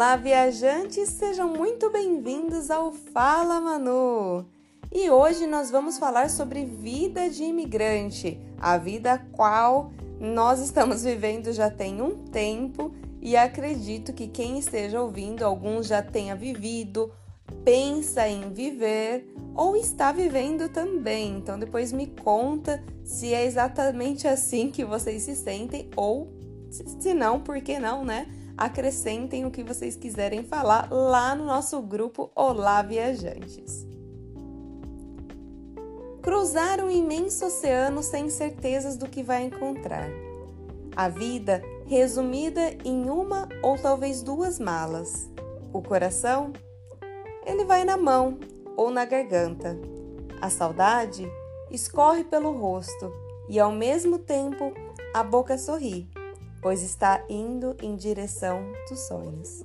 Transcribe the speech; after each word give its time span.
Olá, 0.00 0.16
viajantes, 0.16 1.10
sejam 1.10 1.46
muito 1.46 1.90
bem-vindos 1.90 2.70
ao 2.70 2.90
Fala 2.90 3.60
Manu! 3.60 4.46
E 4.90 5.10
hoje 5.10 5.46
nós 5.46 5.70
vamos 5.70 5.98
falar 5.98 6.30
sobre 6.30 6.64
vida 6.64 7.28
de 7.28 7.44
imigrante, 7.44 8.40
a 8.58 8.78
vida 8.78 9.12
a 9.12 9.18
qual 9.18 9.92
nós 10.18 10.58
estamos 10.58 11.02
vivendo 11.04 11.52
já 11.52 11.68
tem 11.68 12.00
um 12.00 12.16
tempo 12.16 12.94
e 13.20 13.36
acredito 13.36 14.14
que 14.14 14.26
quem 14.26 14.58
esteja 14.58 15.02
ouvindo, 15.02 15.44
alguns 15.44 15.86
já 15.86 16.02
tenha 16.02 16.34
vivido, 16.34 17.12
pensa 17.62 18.26
em 18.26 18.54
viver 18.54 19.30
ou 19.54 19.76
está 19.76 20.12
vivendo 20.12 20.70
também. 20.70 21.36
Então 21.36 21.58
depois 21.58 21.92
me 21.92 22.06
conta 22.06 22.82
se 23.04 23.34
é 23.34 23.44
exatamente 23.44 24.26
assim 24.26 24.70
que 24.70 24.82
vocês 24.82 25.24
se 25.24 25.36
sentem 25.36 25.90
ou 25.94 26.32
se 26.70 27.12
não, 27.12 27.38
por 27.38 27.60
que 27.60 27.78
não, 27.78 28.02
né? 28.02 28.39
Acrescentem 28.56 29.44
o 29.44 29.50
que 29.50 29.62
vocês 29.62 29.96
quiserem 29.96 30.44
falar 30.44 30.88
lá 30.90 31.34
no 31.34 31.44
nosso 31.44 31.80
grupo 31.80 32.30
Olá 32.34 32.82
Viajantes. 32.82 33.86
Cruzar 36.22 36.84
um 36.84 36.90
imenso 36.90 37.46
oceano 37.46 38.02
sem 38.02 38.28
certezas 38.28 38.96
do 38.96 39.08
que 39.08 39.22
vai 39.22 39.44
encontrar. 39.44 40.08
A 40.94 41.08
vida 41.08 41.62
resumida 41.86 42.76
em 42.84 43.08
uma 43.08 43.48
ou 43.62 43.78
talvez 43.78 44.22
duas 44.22 44.58
malas. 44.58 45.30
O 45.72 45.80
coração? 45.80 46.52
Ele 47.46 47.64
vai 47.64 47.84
na 47.84 47.96
mão 47.96 48.38
ou 48.76 48.90
na 48.90 49.04
garganta. 49.04 49.78
A 50.40 50.50
saudade 50.50 51.26
escorre 51.70 52.24
pelo 52.24 52.52
rosto 52.52 53.12
e 53.48 53.58
ao 53.58 53.72
mesmo 53.72 54.18
tempo 54.18 54.72
a 55.14 55.22
boca 55.22 55.56
sorri 55.56 56.08
pois 56.60 56.82
está 56.82 57.24
indo 57.28 57.76
em 57.80 57.96
direção 57.96 58.62
dos 58.88 59.00
sonhos. 59.00 59.62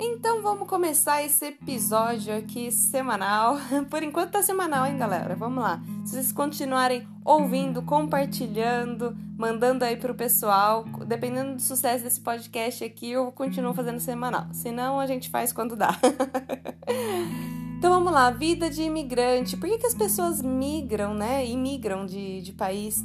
Então 0.00 0.42
vamos 0.42 0.68
começar 0.68 1.22
esse 1.22 1.46
episódio 1.46 2.36
aqui 2.36 2.70
semanal. 2.70 3.56
Por 3.90 4.02
enquanto 4.02 4.32
tá 4.32 4.42
semanal, 4.42 4.86
hein, 4.86 4.96
galera? 4.96 5.34
Vamos 5.34 5.62
lá. 5.62 5.80
Se 6.04 6.12
vocês 6.12 6.32
continuarem 6.32 7.06
ouvindo, 7.24 7.82
compartilhando, 7.82 9.16
mandando 9.38 9.84
aí 9.84 9.96
pro 9.96 10.14
pessoal, 10.14 10.84
dependendo 11.06 11.54
do 11.54 11.62
sucesso 11.62 12.02
desse 12.02 12.20
podcast 12.20 12.82
aqui, 12.82 13.12
eu 13.12 13.30
continuo 13.30 13.72
fazendo 13.72 14.00
semanal. 14.00 14.48
Senão 14.52 14.98
a 14.98 15.06
gente 15.06 15.30
faz 15.30 15.52
quando 15.52 15.76
dá. 15.76 15.96
então 17.78 17.90
vamos 17.90 18.12
lá, 18.12 18.32
vida 18.32 18.68
de 18.68 18.82
imigrante. 18.82 19.56
Por 19.56 19.68
que, 19.68 19.78
que 19.78 19.86
as 19.86 19.94
pessoas 19.94 20.42
migram, 20.42 21.14
né? 21.14 21.46
Imigram 21.46 22.04
de, 22.04 22.42
de 22.42 22.52
país? 22.52 23.04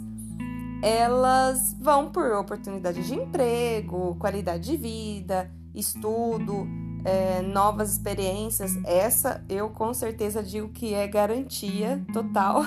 Elas 0.82 1.78
vão 1.80 2.12
por 2.12 2.32
oportunidade 2.32 3.06
de 3.06 3.14
emprego, 3.14 4.16
qualidade 4.16 4.72
de 4.72 4.76
vida, 4.76 5.52
estudo 5.74 6.68
é, 7.06 7.42
novas 7.42 7.92
experiências, 7.92 8.78
essa 8.86 9.44
eu 9.50 9.70
com 9.70 9.94
certeza 9.94 10.42
digo 10.42 10.70
que 10.70 10.94
é 10.94 11.08
garantia 11.08 12.04
total. 12.12 12.64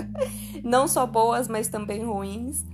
Não 0.62 0.86
só 0.86 1.06
boas, 1.06 1.48
mas 1.48 1.68
também 1.68 2.04
ruins. 2.04 2.64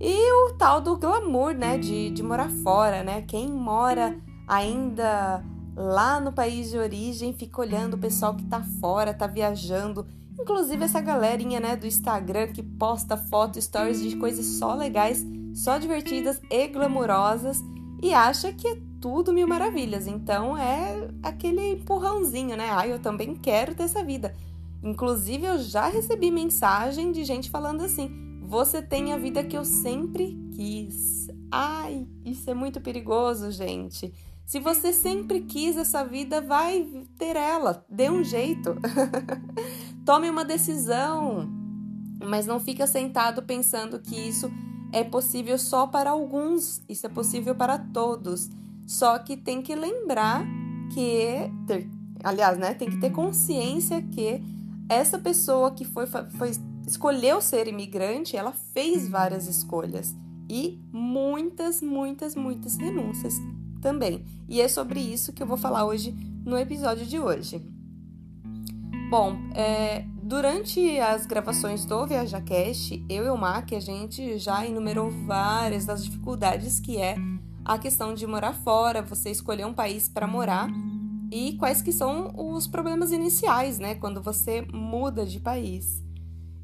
E 0.00 0.32
o 0.32 0.54
tal 0.54 0.80
do 0.80 0.96
glamour, 0.96 1.52
né, 1.52 1.76
de, 1.76 2.10
de 2.10 2.22
morar 2.22 2.48
fora, 2.62 3.04
né? 3.04 3.22
Quem 3.22 3.48
mora 3.48 4.18
ainda 4.48 5.44
lá 5.76 6.18
no 6.18 6.32
país 6.32 6.70
de 6.70 6.78
origem 6.78 7.34
fica 7.34 7.60
olhando 7.60 7.94
o 7.94 7.98
pessoal 7.98 8.34
que 8.34 8.44
tá 8.44 8.62
fora, 8.80 9.12
tá 9.12 9.26
viajando. 9.26 10.06
Inclusive 10.40 10.84
essa 10.84 11.02
galerinha, 11.02 11.60
né, 11.60 11.76
do 11.76 11.86
Instagram 11.86 12.48
que 12.48 12.62
posta 12.62 13.16
fotos, 13.16 13.64
stories 13.64 14.00
de 14.00 14.16
coisas 14.16 14.46
só 14.46 14.74
legais, 14.74 15.22
só 15.54 15.76
divertidas 15.76 16.40
e 16.50 16.66
glamourosas 16.68 17.62
e 18.02 18.14
acha 18.14 18.52
que 18.52 18.66
é 18.66 18.78
tudo 19.02 19.34
mil 19.34 19.46
maravilhas. 19.46 20.06
Então 20.06 20.56
é 20.56 21.08
aquele 21.22 21.72
empurrãozinho, 21.72 22.56
né? 22.56 22.70
Ah, 22.72 22.86
eu 22.86 22.98
também 22.98 23.34
quero 23.34 23.74
ter 23.74 23.82
essa 23.82 24.02
vida. 24.02 24.34
Inclusive, 24.82 25.44
eu 25.44 25.58
já 25.58 25.88
recebi 25.88 26.30
mensagem 26.30 27.12
de 27.12 27.22
gente 27.22 27.50
falando 27.50 27.82
assim: 27.82 28.29
você 28.50 28.82
tem 28.82 29.12
a 29.12 29.16
vida 29.16 29.44
que 29.44 29.56
eu 29.56 29.64
sempre 29.64 30.36
quis. 30.56 31.28
Ai, 31.52 32.04
isso 32.24 32.50
é 32.50 32.54
muito 32.54 32.80
perigoso, 32.80 33.52
gente. 33.52 34.12
Se 34.44 34.58
você 34.58 34.92
sempre 34.92 35.42
quis 35.42 35.76
essa 35.76 36.04
vida, 36.04 36.40
vai 36.40 36.84
ter 37.16 37.36
ela. 37.36 37.86
Dê 37.88 38.10
um 38.10 38.24
jeito. 38.24 38.74
Tome 40.04 40.28
uma 40.28 40.44
decisão. 40.44 41.48
Mas 42.20 42.44
não 42.44 42.58
fica 42.58 42.88
sentado 42.88 43.40
pensando 43.44 44.00
que 44.00 44.16
isso 44.16 44.50
é 44.92 45.04
possível 45.04 45.56
só 45.56 45.86
para 45.86 46.10
alguns, 46.10 46.82
isso 46.88 47.06
é 47.06 47.08
possível 47.08 47.54
para 47.54 47.78
todos. 47.78 48.50
Só 48.84 49.16
que 49.20 49.36
tem 49.36 49.62
que 49.62 49.76
lembrar 49.76 50.44
que, 50.92 51.48
ter, 51.68 51.88
aliás, 52.24 52.58
né, 52.58 52.74
tem 52.74 52.90
que 52.90 52.98
ter 52.98 53.10
consciência 53.10 54.02
que 54.02 54.42
essa 54.88 55.20
pessoa 55.20 55.70
que 55.70 55.84
foi, 55.84 56.06
foi 56.08 56.50
escolheu 56.90 57.40
ser 57.40 57.68
imigrante, 57.68 58.36
ela 58.36 58.52
fez 58.52 59.08
várias 59.08 59.46
escolhas 59.46 60.14
e 60.48 60.80
muitas, 60.92 61.80
muitas, 61.80 62.34
muitas 62.34 62.76
renúncias 62.76 63.34
também. 63.80 64.24
E 64.48 64.60
é 64.60 64.66
sobre 64.66 65.00
isso 65.00 65.32
que 65.32 65.42
eu 65.42 65.46
vou 65.46 65.56
falar 65.56 65.84
hoje 65.86 66.12
no 66.44 66.58
episódio 66.58 67.06
de 67.06 67.18
hoje. 67.18 67.64
Bom, 69.08 69.36
é, 69.54 70.04
durante 70.22 70.98
as 70.98 71.26
gravações 71.26 71.84
do 71.84 72.06
ViajaCast, 72.06 73.04
eu 73.08 73.24
e 73.24 73.30
o 73.30 73.36
Mac, 73.36 73.72
a 73.72 73.80
gente 73.80 74.38
já 74.38 74.66
enumerou 74.66 75.10
várias 75.10 75.84
das 75.84 76.04
dificuldades 76.04 76.80
que 76.80 76.98
é 76.98 77.16
a 77.64 77.78
questão 77.78 78.14
de 78.14 78.26
morar 78.26 78.52
fora, 78.52 79.02
você 79.02 79.30
escolher 79.30 79.64
um 79.64 79.74
país 79.74 80.08
para 80.08 80.26
morar 80.26 80.68
e 81.30 81.56
quais 81.56 81.82
que 81.82 81.92
são 81.92 82.32
os 82.36 82.66
problemas 82.66 83.12
iniciais, 83.12 83.78
né, 83.78 83.94
quando 83.94 84.20
você 84.20 84.62
muda 84.72 85.24
de 85.24 85.38
país. 85.38 86.02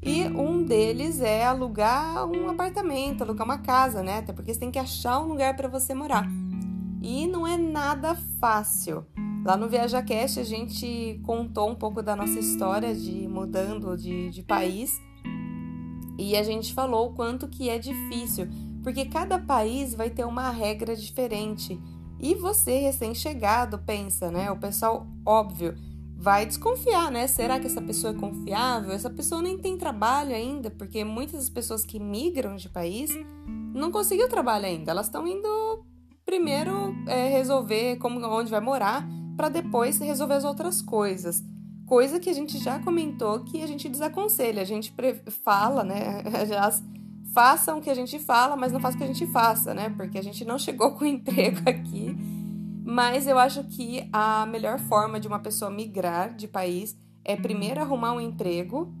E 0.01 0.23
um 0.25 0.63
deles 0.63 1.21
é 1.21 1.45
alugar 1.45 2.25
um 2.25 2.49
apartamento, 2.49 3.23
alugar 3.23 3.45
uma 3.45 3.57
casa, 3.57 4.03
né? 4.03 4.19
Até 4.19 4.31
porque 4.31 4.53
você 4.53 4.59
tem 4.59 4.71
que 4.71 4.79
achar 4.79 5.19
um 5.19 5.27
lugar 5.27 5.55
para 5.55 5.67
você 5.67 5.93
morar. 5.93 6.27
E 7.01 7.27
não 7.27 7.47
é 7.47 7.57
nada 7.57 8.15
fácil. 8.39 9.05
Lá 9.45 9.55
no 9.55 9.69
ViajaCast 9.69 10.39
a 10.39 10.43
gente 10.43 11.19
contou 11.23 11.69
um 11.69 11.75
pouco 11.75 12.03
da 12.03 12.15
nossa 12.15 12.39
história 12.39 12.93
de 12.93 13.27
mudando 13.27 13.95
de, 13.95 14.29
de 14.29 14.43
país 14.43 14.99
e 16.17 16.35
a 16.35 16.43
gente 16.43 16.73
falou 16.73 17.09
o 17.09 17.13
quanto 17.13 17.47
que 17.47 17.69
é 17.69 17.77
difícil, 17.77 18.47
porque 18.83 19.05
cada 19.05 19.37
país 19.37 19.93
vai 19.93 20.09
ter 20.09 20.25
uma 20.25 20.49
regra 20.49 20.95
diferente. 20.95 21.79
E 22.19 22.33
você, 22.33 22.79
recém-chegado, 22.79 23.77
pensa, 23.79 24.31
né? 24.31 24.49
O 24.49 24.57
pessoal, 24.57 25.05
óbvio, 25.23 25.75
vai 26.17 26.45
desconfiar, 26.45 27.11
né? 27.11 27.27
Será 27.27 27.59
que 27.59 27.67
essa 27.67 27.81
pessoa 27.81 28.11
é 28.11 28.17
confiável? 28.17 28.91
Essa 28.91 29.09
pessoa 29.09 29.41
nem 29.41 29.57
tem 29.57 29.77
trabalho 29.77 30.35
ainda, 30.35 30.71
porque 30.71 31.03
muitas 31.03 31.41
das 31.41 31.49
pessoas 31.49 31.85
que 31.85 31.99
migram 31.99 32.55
de 32.55 32.67
país 32.67 33.11
não 33.73 33.91
conseguiu 33.91 34.27
trabalho 34.27 34.65
ainda. 34.65 34.91
Elas 34.91 35.05
estão 35.05 35.27
indo 35.27 35.85
primeiro 36.25 36.95
é, 37.07 37.29
resolver 37.29 37.97
como 37.97 38.19
onde 38.25 38.49
vai 38.49 38.59
morar 38.59 39.07
para 39.37 39.47
depois 39.47 39.99
resolver 39.99 40.33
as 40.33 40.43
outras 40.43 40.81
coisas. 40.81 41.43
Coisa 41.85 42.19
que 42.19 42.29
a 42.29 42.33
gente 42.33 42.57
já 42.57 42.79
comentou 42.79 43.45
que 43.45 43.61
a 43.61 43.67
gente 43.67 43.87
desaconselha, 43.87 44.61
a 44.61 44.65
gente 44.65 44.93
fala, 45.43 45.83
né? 45.83 46.23
Façam 47.33 47.77
o 47.77 47.81
que 47.81 47.89
a 47.89 47.93
gente 47.93 48.17
fala, 48.17 48.55
mas 48.55 48.71
não 48.71 48.79
façam 48.79 48.95
o 48.95 48.97
que 48.97 49.03
a 49.03 49.13
gente 49.13 49.27
faça, 49.27 49.71
né? 49.71 49.93
Porque 49.95 50.17
a 50.17 50.23
gente 50.23 50.43
não 50.43 50.57
chegou 50.57 50.93
com 50.97 51.05
emprego 51.05 51.69
aqui. 51.69 52.17
Mas 52.87 53.27
eu 53.27 53.37
acho 53.37 53.63
que 53.65 54.07
a 54.13 54.45
melhor 54.45 54.79
forma 54.79 55.19
de 55.19 55.27
uma 55.27 55.39
pessoa 55.39 55.69
migrar 55.69 56.33
de 56.33 56.47
país 56.47 56.97
é 57.25 57.35
primeiro 57.35 57.81
arrumar 57.81 58.13
um 58.13 58.21
emprego 58.21 58.93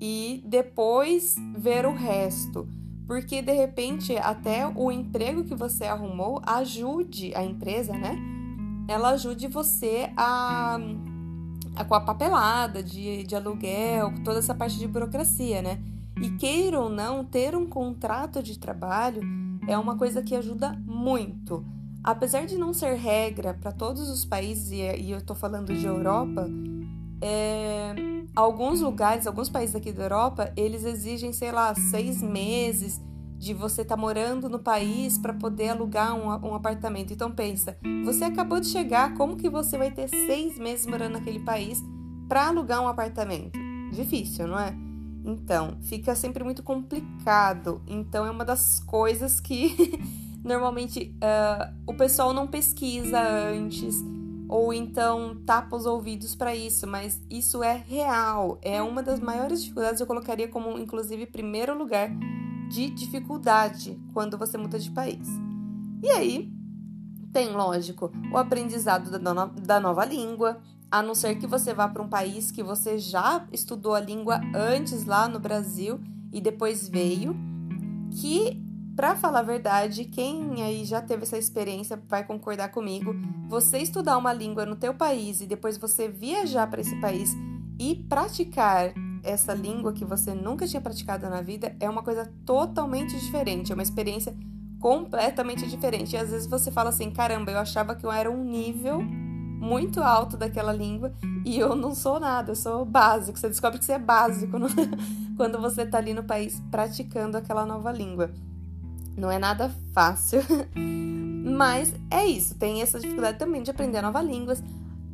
e 0.00 0.42
depois 0.46 1.36
ver 1.58 1.84
o 1.84 1.92
resto. 1.92 2.66
Porque 3.06 3.42
de 3.42 3.52
repente 3.52 4.16
até 4.16 4.66
o 4.66 4.90
emprego 4.90 5.44
que 5.44 5.54
você 5.54 5.84
arrumou 5.84 6.40
ajude 6.46 7.34
a 7.34 7.44
empresa, 7.44 7.92
né? 7.92 8.16
ela 8.88 9.10
ajude 9.10 9.48
você 9.48 10.10
a, 10.16 10.78
a 11.76 11.84
com 11.84 11.94
a 11.94 12.00
papelada 12.00 12.82
de, 12.82 13.24
de 13.24 13.34
aluguel, 13.34 14.12
toda 14.24 14.38
essa 14.38 14.54
parte 14.54 14.78
de 14.78 14.86
burocracia, 14.86 15.62
né? 15.62 15.80
E 16.20 16.30
queira 16.30 16.78
ou 16.78 16.88
não, 16.88 17.24
ter 17.24 17.56
um 17.56 17.66
contrato 17.66 18.42
de 18.42 18.58
trabalho 18.58 19.22
é 19.66 19.76
uma 19.76 19.96
coisa 19.96 20.22
que 20.22 20.34
ajuda 20.34 20.72
muito. 20.84 21.64
Apesar 22.04 22.44
de 22.44 22.58
não 22.58 22.74
ser 22.74 22.96
regra 22.96 23.54
para 23.54 23.72
todos 23.72 24.10
os 24.10 24.26
países, 24.26 24.70
e 24.70 25.10
eu 25.10 25.16
estou 25.16 25.34
falando 25.34 25.74
de 25.74 25.86
Europa, 25.86 26.46
é, 27.22 27.94
alguns 28.36 28.82
lugares, 28.82 29.26
alguns 29.26 29.48
países 29.48 29.74
aqui 29.74 29.90
da 29.90 30.02
Europa, 30.02 30.52
eles 30.54 30.84
exigem, 30.84 31.32
sei 31.32 31.50
lá, 31.50 31.74
seis 31.74 32.20
meses 32.20 33.00
de 33.38 33.54
você 33.54 33.80
estar 33.80 33.96
tá 33.96 34.00
morando 34.00 34.50
no 34.50 34.58
país 34.58 35.16
para 35.16 35.32
poder 35.32 35.70
alugar 35.70 36.14
um, 36.14 36.26
um, 36.48 36.54
apartamento. 36.54 37.10
Então 37.10 37.32
pensa, 37.32 37.78
você 38.04 38.24
acabou 38.24 38.60
de 38.60 38.66
chegar, 38.66 39.14
como 39.14 39.36
que 39.36 39.48
você 39.48 39.78
vai 39.78 39.90
ter 39.90 40.08
seis 40.08 40.58
meses 40.58 40.84
morando 40.84 41.14
naquele 41.14 41.40
país 41.40 41.82
para 42.28 42.48
alugar 42.48 42.82
um 42.82 42.88
apartamento? 42.88 43.58
Difícil, 43.90 44.46
não 44.46 44.58
é? 44.58 44.74
Então, 45.24 45.78
fica 45.80 46.14
sempre 46.14 46.44
muito 46.44 46.62
complicado. 46.62 47.80
Então, 47.86 48.26
é 48.26 48.30
uma 48.30 48.44
das 48.44 48.78
coisas 48.80 49.40
que 49.40 49.98
normalmente 50.44 51.16
uh, 51.16 51.74
o 51.86 51.94
pessoal 51.94 52.34
não 52.34 52.46
pesquisa 52.46 53.18
antes 53.20 54.04
ou 54.48 54.72
então 54.72 55.42
tapa 55.46 55.74
os 55.74 55.86
ouvidos 55.86 56.34
para 56.34 56.54
isso, 56.54 56.86
mas 56.86 57.20
isso 57.30 57.62
é 57.62 57.74
real. 57.76 58.58
É 58.62 58.82
uma 58.82 59.02
das 59.02 59.18
maiores 59.18 59.62
dificuldades, 59.62 60.00
eu 60.00 60.06
colocaria 60.06 60.46
como 60.46 60.78
inclusive 60.78 61.26
primeiro 61.26 61.76
lugar 61.76 62.10
de 62.68 62.90
dificuldade 62.90 63.98
quando 64.12 64.36
você 64.36 64.58
muda 64.58 64.78
de 64.78 64.90
país. 64.90 65.26
E 66.02 66.10
aí, 66.10 66.52
tem, 67.32 67.50
lógico, 67.50 68.12
o 68.32 68.36
aprendizado 68.36 69.10
da, 69.10 69.46
da 69.46 69.80
nova 69.80 70.04
língua, 70.04 70.58
a 70.90 71.02
não 71.02 71.14
ser 71.14 71.36
que 71.36 71.46
você 71.46 71.74
vá 71.74 71.88
para 71.88 72.02
um 72.02 72.08
país 72.08 72.50
que 72.50 72.62
você 72.62 72.98
já 72.98 73.46
estudou 73.50 73.94
a 73.94 74.00
língua 74.00 74.40
antes 74.54 75.04
lá 75.04 75.26
no 75.26 75.40
Brasil 75.40 76.00
e 76.32 76.40
depois 76.40 76.88
veio, 76.88 77.34
que 78.20 78.63
para 78.96 79.16
falar 79.16 79.40
a 79.40 79.42
verdade, 79.42 80.04
quem 80.04 80.62
aí 80.62 80.84
já 80.84 81.02
teve 81.02 81.24
essa 81.24 81.36
experiência 81.36 82.00
vai 82.08 82.24
concordar 82.24 82.70
comigo. 82.70 83.14
Você 83.48 83.78
estudar 83.78 84.16
uma 84.16 84.32
língua 84.32 84.64
no 84.64 84.76
teu 84.76 84.94
país 84.94 85.40
e 85.40 85.46
depois 85.46 85.76
você 85.76 86.08
viajar 86.08 86.68
para 86.68 86.80
esse 86.80 86.94
país 87.00 87.34
e 87.78 87.96
praticar 88.08 88.92
essa 89.24 89.52
língua 89.52 89.92
que 89.92 90.04
você 90.04 90.34
nunca 90.34 90.66
tinha 90.66 90.80
praticado 90.80 91.28
na 91.28 91.40
vida 91.40 91.74
é 91.80 91.88
uma 91.88 92.02
coisa 92.02 92.30
totalmente 92.44 93.18
diferente, 93.18 93.72
é 93.72 93.74
uma 93.74 93.82
experiência 93.82 94.36
completamente 94.80 95.66
diferente. 95.66 96.14
E 96.14 96.18
às 96.18 96.30
vezes 96.30 96.46
você 96.46 96.70
fala 96.70 96.90
assim: 96.90 97.10
caramba, 97.10 97.50
eu 97.50 97.58
achava 97.58 97.96
que 97.96 98.04
eu 98.04 98.12
era 98.12 98.30
um 98.30 98.44
nível 98.44 99.00
muito 99.02 100.02
alto 100.02 100.36
daquela 100.36 100.72
língua 100.72 101.12
e 101.44 101.58
eu 101.58 101.74
não 101.74 101.94
sou 101.94 102.20
nada, 102.20 102.52
eu 102.52 102.56
sou 102.56 102.84
básico. 102.84 103.38
Você 103.38 103.48
descobre 103.48 103.78
que 103.78 103.84
você 103.84 103.92
é 103.92 103.98
básico 103.98 104.58
no... 104.58 104.68
quando 105.36 105.58
você 105.58 105.82
está 105.82 105.98
ali 105.98 106.12
no 106.12 106.22
país 106.22 106.62
praticando 106.70 107.36
aquela 107.36 107.64
nova 107.64 107.90
língua. 107.90 108.30
Não 109.16 109.30
é 109.30 109.38
nada 109.38 109.70
fácil, 109.92 110.40
mas 110.76 111.94
é 112.10 112.26
isso. 112.26 112.56
Tem 112.56 112.82
essa 112.82 112.98
dificuldade 112.98 113.38
também 113.38 113.62
de 113.62 113.70
aprender 113.70 114.02
novas 114.02 114.24
línguas. 114.24 114.62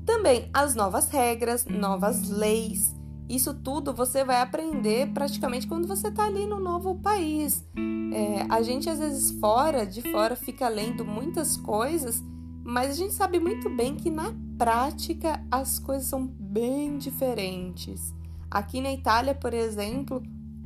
Também 0.06 0.48
as 0.52 0.74
novas 0.74 1.08
regras, 1.10 1.66
novas 1.66 2.28
leis. 2.28 2.94
Isso 3.28 3.54
tudo 3.54 3.94
você 3.94 4.24
vai 4.24 4.40
aprender 4.40 5.12
praticamente 5.12 5.66
quando 5.66 5.86
você 5.86 6.08
está 6.08 6.24
ali 6.24 6.46
no 6.46 6.58
novo 6.58 6.96
país. 6.96 7.64
É, 8.12 8.44
a 8.48 8.60
gente, 8.60 8.90
às 8.90 8.98
vezes, 8.98 9.30
fora, 9.38 9.86
de 9.86 10.02
fora, 10.10 10.34
fica 10.34 10.68
lendo 10.68 11.04
muitas 11.04 11.56
coisas, 11.56 12.20
mas 12.64 12.90
a 12.90 12.94
gente 12.94 13.14
sabe 13.14 13.38
muito 13.38 13.70
bem 13.70 13.94
que 13.94 14.10
na 14.10 14.34
prática 14.58 15.40
as 15.48 15.78
coisas 15.78 16.08
são 16.08 16.26
bem 16.26 16.98
diferentes. 16.98 18.12
Aqui 18.50 18.80
na 18.80 18.92
Itália, 18.92 19.32
por 19.32 19.54
exemplo, 19.54 20.20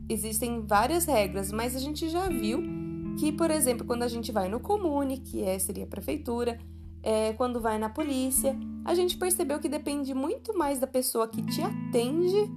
existem 0.08 0.62
várias 0.62 1.04
regras, 1.04 1.52
mas 1.52 1.76
a 1.76 1.78
gente 1.78 2.08
já 2.08 2.28
viu 2.28 2.62
que, 3.18 3.32
por 3.32 3.50
exemplo, 3.50 3.86
quando 3.86 4.02
a 4.02 4.08
gente 4.08 4.32
vai 4.32 4.48
no 4.48 4.60
comune, 4.60 5.18
que 5.18 5.42
é, 5.42 5.58
seria 5.58 5.84
a 5.84 5.88
prefeitura, 5.88 6.58
é, 7.02 7.32
quando 7.34 7.60
vai 7.60 7.78
na 7.78 7.88
polícia, 7.88 8.56
a 8.84 8.94
gente 8.94 9.16
percebeu 9.16 9.58
que 9.58 9.68
depende 9.68 10.14
muito 10.14 10.56
mais 10.56 10.78
da 10.78 10.86
pessoa 10.86 11.28
que 11.28 11.42
te 11.42 11.62
atende 11.62 12.50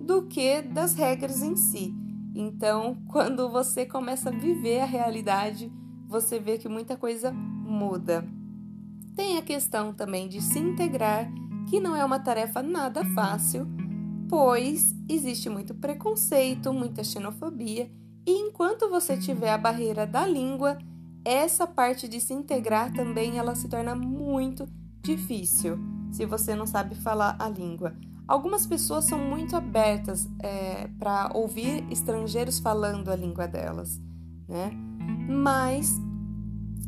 do 0.00 0.22
que 0.22 0.60
das 0.62 0.94
regras 0.94 1.42
em 1.42 1.56
si. 1.56 1.94
Então, 2.34 2.96
quando 3.08 3.48
você 3.48 3.86
começa 3.86 4.28
a 4.28 4.32
viver 4.32 4.80
a 4.80 4.86
realidade, 4.86 5.72
você 6.06 6.38
vê 6.38 6.58
que 6.58 6.68
muita 6.68 6.96
coisa 6.96 7.32
muda. 7.32 8.26
Tem 9.14 9.38
a 9.38 9.42
questão 9.42 9.94
também 9.94 10.28
de 10.28 10.42
se 10.42 10.58
integrar, 10.58 11.30
que 11.70 11.80
não 11.80 11.96
é 11.96 12.04
uma 12.04 12.18
tarefa 12.18 12.62
nada 12.62 13.04
fácil, 13.14 13.66
pois 14.28 14.94
existe 15.08 15.48
muito 15.48 15.74
preconceito, 15.74 16.72
muita 16.72 17.02
xenofobia 17.02 17.90
e 18.26 18.32
enquanto 18.32 18.90
você 18.90 19.16
tiver 19.16 19.50
a 19.50 19.58
barreira 19.58 20.06
da 20.06 20.26
língua, 20.26 20.76
essa 21.24 21.66
parte 21.66 22.08
de 22.08 22.20
se 22.20 22.34
integrar 22.34 22.92
também 22.92 23.38
ela 23.38 23.54
se 23.54 23.68
torna 23.68 23.94
muito 23.94 24.68
difícil 25.00 25.78
se 26.10 26.26
você 26.26 26.54
não 26.54 26.66
sabe 26.66 26.94
falar 26.96 27.36
a 27.38 27.48
língua. 27.48 27.94
Algumas 28.26 28.66
pessoas 28.66 29.04
são 29.04 29.18
muito 29.18 29.54
abertas 29.54 30.28
é, 30.42 30.88
para 30.98 31.30
ouvir 31.32 31.86
estrangeiros 31.90 32.58
falando 32.58 33.08
a 33.10 33.16
língua 33.16 33.46
delas, 33.46 34.00
né? 34.48 34.72
Mas 35.28 36.00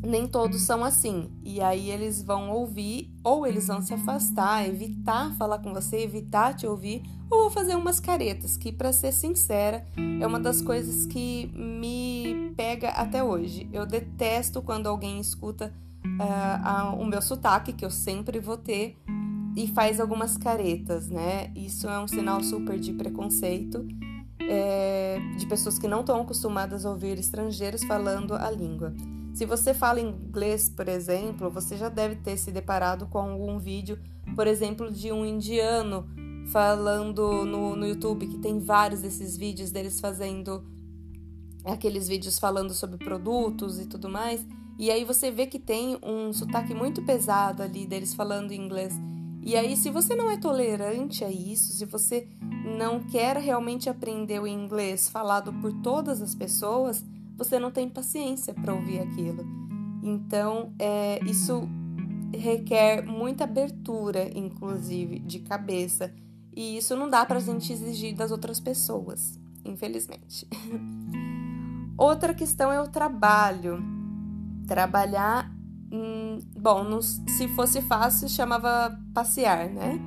nem 0.01 0.27
todos 0.27 0.61
são 0.61 0.83
assim. 0.83 1.29
E 1.43 1.61
aí 1.61 1.89
eles 1.89 2.21
vão 2.21 2.51
ouvir, 2.51 3.13
ou 3.23 3.45
eles 3.45 3.67
vão 3.67 3.81
se 3.81 3.93
afastar, 3.93 4.67
evitar 4.67 5.35
falar 5.35 5.59
com 5.59 5.73
você, 5.73 5.97
evitar 5.97 6.55
te 6.55 6.65
ouvir, 6.65 7.03
ou 7.29 7.41
vou 7.41 7.49
fazer 7.49 7.75
umas 7.75 7.99
caretas, 7.99 8.57
que 8.57 8.71
para 8.71 8.91
ser 8.91 9.11
sincera, 9.11 9.85
é 10.19 10.25
uma 10.25 10.39
das 10.39 10.61
coisas 10.61 11.05
que 11.05 11.51
me 11.55 12.53
pega 12.55 12.89
até 12.89 13.23
hoje. 13.23 13.69
Eu 13.71 13.85
detesto 13.85 14.61
quando 14.61 14.87
alguém 14.87 15.19
escuta 15.19 15.73
uh, 16.05 16.95
o 16.95 17.05
meu 17.05 17.21
sotaque, 17.21 17.73
que 17.73 17.85
eu 17.85 17.91
sempre 17.91 18.39
vou 18.39 18.57
ter, 18.57 18.97
e 19.55 19.67
faz 19.67 19.99
algumas 19.99 20.37
caretas, 20.37 21.09
né? 21.09 21.51
Isso 21.55 21.87
é 21.87 21.99
um 21.99 22.07
sinal 22.07 22.41
super 22.41 22.79
de 22.79 22.93
preconceito. 22.93 23.85
É, 24.51 25.19
de 25.37 25.45
pessoas 25.45 25.77
que 25.77 25.87
não 25.87 25.99
estão 25.99 26.21
acostumadas 26.21 26.83
a 26.83 26.89
ouvir 26.89 27.19
estrangeiros 27.19 27.83
falando 27.83 28.33
a 28.33 28.49
língua. 28.49 28.95
Se 29.39 29.45
você 29.45 29.73
fala 29.73 30.01
inglês, 30.01 30.67
por 30.67 30.89
exemplo, 30.89 31.49
você 31.49 31.77
já 31.77 31.87
deve 31.87 32.17
ter 32.17 32.35
se 32.35 32.51
deparado 32.51 33.07
com 33.07 33.19
algum 33.19 33.57
vídeo, 33.57 33.97
por 34.35 34.45
exemplo, 34.45 34.91
de 34.91 35.13
um 35.13 35.25
indiano 35.25 36.05
falando 36.51 37.45
no, 37.45 37.73
no 37.73 37.87
YouTube, 37.87 38.27
que 38.27 38.37
tem 38.37 38.59
vários 38.59 38.99
desses 38.99 39.37
vídeos 39.37 39.71
deles 39.71 40.01
fazendo 40.01 40.61
aqueles 41.63 42.05
vídeos 42.09 42.37
falando 42.37 42.73
sobre 42.73 42.97
produtos 42.97 43.79
e 43.79 43.85
tudo 43.85 44.09
mais. 44.09 44.45
E 44.77 44.91
aí 44.91 45.05
você 45.05 45.31
vê 45.31 45.47
que 45.47 45.57
tem 45.57 45.97
um 46.03 46.33
sotaque 46.33 46.73
muito 46.73 47.01
pesado 47.03 47.63
ali 47.63 47.87
deles 47.87 48.13
falando 48.13 48.51
inglês. 48.51 48.93
E 49.41 49.55
aí, 49.55 49.77
se 49.77 49.89
você 49.89 50.17
não 50.17 50.29
é 50.29 50.35
tolerante 50.35 51.23
a 51.23 51.31
isso, 51.31 51.71
se 51.71 51.85
você 51.85 52.27
não 52.77 52.99
quer 52.99 53.37
realmente 53.37 53.89
aprender 53.89 54.41
o 54.41 54.45
inglês 54.45 55.07
falado 55.07 55.53
por 55.61 55.71
todas 55.81 56.21
as 56.21 56.35
pessoas, 56.35 57.05
você 57.39 57.57
não 57.57 57.71
tem 57.71 57.89
paciência 57.89 58.53
para 58.53 58.73
ouvir 58.73 58.99
aquilo. 58.99 59.45
Então, 60.03 60.73
é, 60.77 61.23
isso 61.23 61.67
requer 62.35 63.01
muita 63.01 63.45
abertura, 63.45 64.29
inclusive, 64.37 65.19
de 65.19 65.39
cabeça. 65.39 66.13
E 66.53 66.77
isso 66.77 66.97
não 66.97 67.09
dá 67.09 67.25
para 67.25 67.37
a 67.37 67.41
gente 67.41 67.71
exigir 67.71 68.13
das 68.13 68.29
outras 68.29 68.59
pessoas, 68.59 69.39
infelizmente. 69.63 70.45
Outra 71.97 72.33
questão 72.33 72.71
é 72.71 72.81
o 72.81 72.87
trabalho. 72.87 73.81
Trabalhar, 74.67 75.51
hum, 75.91 76.39
bom, 76.57 76.83
nos, 76.83 77.21
se 77.27 77.47
fosse 77.49 77.81
fácil, 77.81 78.29
chamava 78.29 78.97
passear, 79.13 79.69
né? 79.69 79.99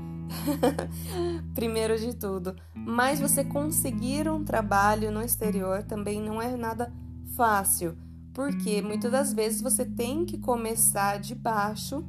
Primeiro 1.54 1.98
de 1.98 2.14
tudo. 2.14 2.56
Mas 2.74 3.20
você 3.20 3.44
conseguir 3.44 4.28
um 4.28 4.42
trabalho 4.42 5.10
no 5.10 5.22
exterior 5.22 5.82
também 5.82 6.20
não 6.20 6.40
é 6.40 6.56
nada 6.56 6.92
fácil, 7.36 7.96
porque 8.32 8.80
muitas 8.82 9.10
das 9.10 9.32
vezes 9.32 9.60
você 9.60 9.84
tem 9.84 10.24
que 10.24 10.38
começar 10.38 11.18
de 11.18 11.34
baixo, 11.34 12.04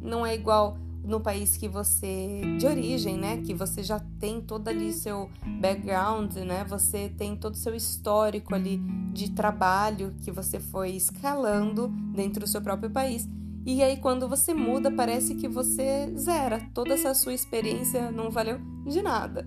não 0.00 0.24
é 0.24 0.34
igual 0.34 0.78
no 1.08 1.20
país 1.20 1.56
que 1.56 1.68
você 1.68 2.42
de 2.58 2.66
origem, 2.66 3.16
né, 3.16 3.38
que 3.38 3.54
você 3.54 3.82
já 3.82 3.98
tem 4.20 4.40
todo 4.40 4.68
ali 4.68 4.92
seu 4.92 5.30
background, 5.60 6.34
né? 6.36 6.64
Você 6.68 7.08
tem 7.08 7.34
todo 7.34 7.54
o 7.54 7.56
seu 7.56 7.74
histórico 7.74 8.54
ali 8.54 8.78
de 9.12 9.30
trabalho 9.30 10.14
que 10.20 10.30
você 10.30 10.60
foi 10.60 10.90
escalando 10.90 11.88
dentro 12.14 12.40
do 12.40 12.46
seu 12.46 12.60
próprio 12.60 12.90
país. 12.90 13.26
E 13.64 13.82
aí 13.82 13.96
quando 13.96 14.28
você 14.28 14.52
muda, 14.52 14.90
parece 14.90 15.34
que 15.34 15.48
você 15.48 16.12
zera. 16.16 16.60
Toda 16.74 16.92
essa 16.92 17.14
sua 17.14 17.32
experiência 17.32 18.10
não 18.10 18.30
valeu 18.30 18.60
de 18.86 19.00
nada. 19.00 19.46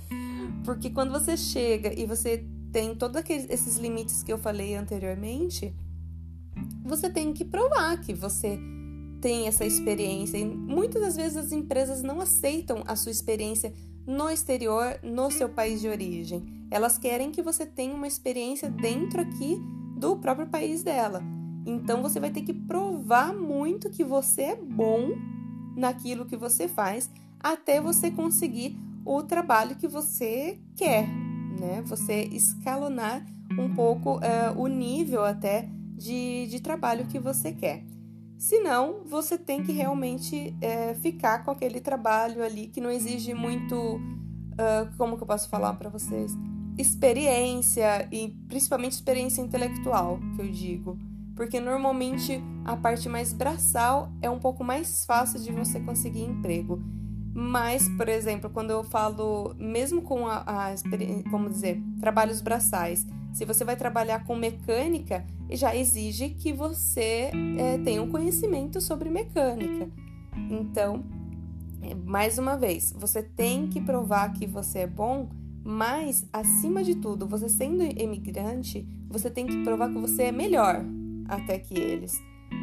Porque 0.64 0.90
quando 0.90 1.10
você 1.10 1.36
chega 1.36 1.98
e 1.98 2.04
você 2.04 2.46
tem 2.72 2.94
todos 2.94 3.22
esses 3.28 3.76
limites 3.76 4.22
que 4.22 4.32
eu 4.32 4.38
falei 4.38 4.74
anteriormente, 4.74 5.74
você 6.84 7.10
tem 7.10 7.32
que 7.32 7.44
provar 7.44 8.00
que 8.00 8.14
você 8.14 8.58
tem 9.20 9.46
essa 9.46 9.64
experiência. 9.64 10.38
E 10.38 10.44
muitas 10.44 11.02
das 11.02 11.16
vezes 11.16 11.36
as 11.36 11.52
empresas 11.52 12.02
não 12.02 12.20
aceitam 12.20 12.82
a 12.86 12.96
sua 12.96 13.12
experiência 13.12 13.72
no 14.06 14.28
exterior, 14.28 14.98
no 15.02 15.30
seu 15.30 15.48
país 15.48 15.80
de 15.80 15.88
origem. 15.88 16.66
Elas 16.70 16.98
querem 16.98 17.30
que 17.30 17.42
você 17.42 17.64
tenha 17.64 17.94
uma 17.94 18.08
experiência 18.08 18.68
dentro 18.68 19.20
aqui 19.20 19.60
do 19.96 20.16
próprio 20.16 20.48
país 20.48 20.82
dela. 20.82 21.22
Então 21.64 22.02
você 22.02 22.18
vai 22.18 22.30
ter 22.30 22.42
que 22.42 22.52
provar 22.52 23.32
muito 23.32 23.90
que 23.90 24.02
você 24.02 24.42
é 24.42 24.56
bom 24.56 25.10
naquilo 25.76 26.26
que 26.26 26.36
você 26.36 26.66
faz 26.66 27.08
até 27.38 27.80
você 27.80 28.10
conseguir 28.10 28.76
o 29.04 29.22
trabalho 29.22 29.76
que 29.76 29.88
você 29.88 30.58
quer, 30.76 31.08
né? 31.52 31.82
Você 31.86 32.22
escalonar 32.24 33.24
um 33.58 33.74
pouco 33.74 34.16
uh, 34.16 34.58
o 34.58 34.66
nível 34.66 35.24
até 35.24 35.68
de, 35.96 36.46
de 36.48 36.60
trabalho 36.60 37.06
que 37.06 37.18
você 37.18 37.52
quer. 37.52 37.84
Senão, 38.36 39.04
você 39.04 39.38
tem 39.38 39.62
que 39.62 39.70
realmente 39.70 40.56
é, 40.60 40.94
ficar 40.94 41.44
com 41.44 41.52
aquele 41.52 41.80
trabalho 41.80 42.42
ali 42.42 42.66
que 42.66 42.80
não 42.80 42.90
exige 42.90 43.32
muito. 43.34 43.76
Uh, 43.76 44.96
como 44.98 45.16
que 45.16 45.22
eu 45.22 45.26
posso 45.26 45.48
falar 45.48 45.74
para 45.74 45.88
vocês? 45.88 46.36
Experiência 46.76 48.08
e 48.10 48.30
principalmente 48.48 48.92
experiência 48.92 49.40
intelectual, 49.40 50.18
que 50.34 50.42
eu 50.42 50.50
digo. 50.50 50.98
Porque 51.36 51.60
normalmente 51.60 52.42
a 52.64 52.76
parte 52.76 53.08
mais 53.08 53.32
braçal 53.32 54.12
é 54.20 54.28
um 54.28 54.40
pouco 54.40 54.64
mais 54.64 55.04
fácil 55.04 55.40
de 55.40 55.52
você 55.52 55.78
conseguir 55.78 56.22
emprego. 56.22 56.82
Mas, 57.34 57.88
por 57.96 58.08
exemplo, 58.08 58.50
quando 58.50 58.70
eu 58.70 58.84
falo, 58.84 59.54
mesmo 59.58 60.02
com 60.02 60.26
a, 60.26 60.44
a 60.46 60.74
como 61.30 61.48
dizer, 61.48 61.82
trabalhos 61.98 62.40
braçais, 62.40 63.06
se 63.32 63.46
você 63.46 63.64
vai 63.64 63.76
trabalhar 63.76 64.24
com 64.24 64.36
mecânica, 64.36 65.24
já 65.50 65.74
exige 65.74 66.30
que 66.30 66.52
você 66.52 67.30
é, 67.58 67.78
tenha 67.78 68.02
um 68.02 68.10
conhecimento 68.10 68.80
sobre 68.80 69.08
mecânica. 69.08 69.88
Então, 70.50 71.02
mais 72.04 72.38
uma 72.38 72.56
vez, 72.56 72.92
você 72.96 73.22
tem 73.22 73.68
que 73.68 73.80
provar 73.80 74.32
que 74.34 74.46
você 74.46 74.80
é 74.80 74.86
bom, 74.86 75.28
mas, 75.64 76.26
acima 76.32 76.82
de 76.82 76.96
tudo, 76.96 77.26
você 77.26 77.48
sendo 77.48 77.82
imigrante, 77.82 78.86
você 79.08 79.30
tem 79.30 79.46
que 79.46 79.62
provar 79.62 79.88
que 79.88 79.98
você 79.98 80.24
é 80.24 80.32
melhor 80.32 80.84
até 81.26 81.58
que 81.58 81.78
eles, 81.78 82.20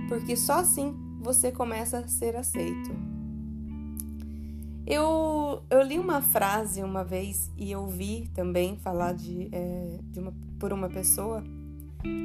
porque 0.08 0.36
só 0.36 0.60
assim 0.60 0.94
você 1.22 1.52
começa 1.52 2.00
a 2.00 2.08
ser 2.08 2.36
aceito. 2.36 3.09
Eu, 4.90 5.62
eu 5.70 5.84
li 5.84 6.00
uma 6.00 6.20
frase 6.20 6.82
uma 6.82 7.04
vez 7.04 7.52
e 7.56 7.72
eu 7.72 7.86
vi 7.86 8.28
também 8.34 8.76
falar 8.78 9.14
de, 9.14 9.48
é, 9.52 10.00
de 10.02 10.20
uma, 10.20 10.34
por 10.60 10.74
uma 10.74 10.90
pessoa 10.90 11.44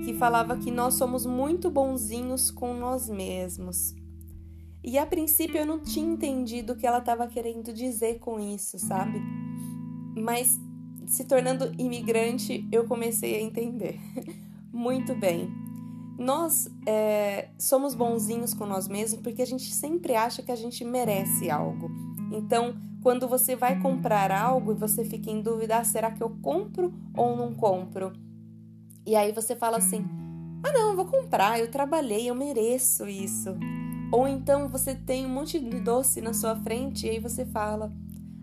que 0.02 0.14
falava 0.14 0.56
que 0.56 0.71
nós 0.71 0.94
somos 0.94 1.26
muito 1.26 1.71
bonzinhos 1.71 2.50
com 2.50 2.73
nós 2.73 3.11
mesmos. 3.11 3.94
E 4.83 4.97
a 4.97 5.04
princípio 5.04 5.59
eu 5.59 5.66
não 5.66 5.78
tinha 5.78 6.11
entendido 6.11 6.73
o 6.73 6.76
que 6.76 6.87
ela 6.87 6.99
estava 6.99 7.26
querendo 7.26 7.71
dizer 7.71 8.18
com 8.18 8.40
isso, 8.40 8.78
sabe? 8.78 9.21
Mas 10.16 10.59
se 11.06 11.26
tornando 11.26 11.71
imigrante, 11.78 12.66
eu 12.73 12.87
comecei 12.87 13.37
a 13.37 13.42
entender. 13.42 14.00
muito 14.73 15.14
bem. 15.14 15.50
Nós 16.18 16.71
é, 16.87 17.49
somos 17.59 17.94
bonzinhos 17.94 18.54
com 18.54 18.64
nós 18.64 18.88
mesmos 18.88 19.21
porque 19.21 19.42
a 19.42 19.47
gente 19.47 19.71
sempre 19.71 20.14
acha 20.14 20.42
que 20.42 20.50
a 20.50 20.56
gente 20.56 20.83
merece 20.83 21.50
algo. 21.50 22.13
Então, 22.34 22.74
quando 23.00 23.28
você 23.28 23.54
vai 23.54 23.78
comprar 23.80 24.32
algo 24.32 24.72
e 24.72 24.74
você 24.74 25.04
fica 25.04 25.30
em 25.30 25.40
dúvida, 25.40 25.78
ah, 25.78 25.84
será 25.84 26.10
que 26.10 26.22
eu 26.22 26.30
compro 26.42 26.92
ou 27.16 27.36
não 27.36 27.54
compro? 27.54 28.12
E 29.06 29.14
aí 29.14 29.30
você 29.30 29.54
fala 29.54 29.76
assim: 29.76 30.04
ah, 30.64 30.72
não, 30.72 30.90
eu 30.90 30.96
vou 30.96 31.04
comprar, 31.04 31.60
eu 31.60 31.70
trabalhei, 31.70 32.28
eu 32.28 32.34
mereço 32.34 33.06
isso. 33.06 33.56
Ou 34.10 34.26
então 34.26 34.68
você 34.68 34.94
tem 34.94 35.24
um 35.24 35.28
monte 35.28 35.60
de 35.60 35.78
doce 35.80 36.20
na 36.20 36.32
sua 36.32 36.56
frente 36.56 37.06
e 37.06 37.10
aí 37.10 37.20
você 37.20 37.44
fala: 37.44 37.92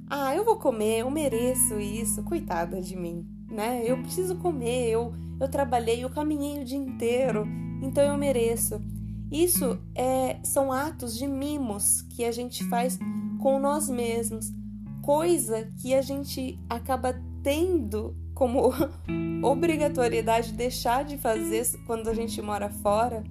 ah, 0.10 0.33
eu 0.33 0.45
vou 0.45 0.55
comer, 0.55 1.00
eu 1.00 1.12
mereço 1.12 1.79
isso, 1.79 2.24
coitada 2.24 2.81
de 2.81 2.95
mim, 2.95 3.27
né? 3.50 3.83
Eu 3.86 3.98
preciso 3.98 4.38
comer, 4.38 4.89
eu, 4.89 5.13
eu 5.39 5.50
trabalhei, 5.50 6.03
eu 6.03 6.10
caminhei 6.10 6.62
o 6.62 6.65
dia 6.65 6.77
inteiro, 6.77 7.45
então 7.81 8.03
eu 8.03 8.17
mereço. 8.17 8.81
Isso 9.29 9.79
é, 9.95 10.39
são 10.43 10.71
atos 10.71 11.17
de 11.17 11.25
mimos 11.25 12.01
que 12.01 12.25
a 12.25 12.31
gente 12.31 12.65
faz 12.65 13.00
com 13.41 13.60
nós 13.60 13.89
mesmos, 13.89 14.53
coisa 15.01 15.67
que 15.81 15.95
a 15.95 16.01
gente 16.01 16.57
acaba 16.69 17.19
tendo 17.43 18.15
como 18.36 18.71
obrigatoriedade 19.43 20.53
deixar 20.53 21.03
de 21.03 21.17
fazer 21.17 21.67
quando 21.88 22.07
a 22.07 22.13
gente 22.13 22.39
mora 22.41 22.69
fora, 22.69 23.24